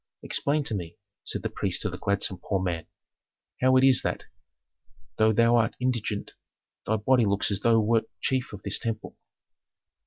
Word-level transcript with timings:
'Explain 0.23 0.63
to 0.63 0.73
me,' 0.73 0.97
said 1.23 1.43
the 1.43 1.49
priest 1.51 1.83
to 1.83 1.89
the 1.91 1.99
gladsome 1.99 2.39
poor 2.43 2.59
man, 2.59 2.87
'how 3.59 3.77
it 3.77 3.83
is 3.83 4.01
that, 4.01 4.23
though 5.17 5.31
thou 5.31 5.55
art 5.55 5.75
indigent, 5.79 6.33
thy 6.87 6.95
body 6.95 7.23
looks 7.27 7.51
as 7.51 7.59
though 7.59 7.73
thou 7.73 7.79
wert 7.81 8.05
chief 8.19 8.51
of 8.51 8.63
this 8.63 8.79
temple.' 8.79 9.15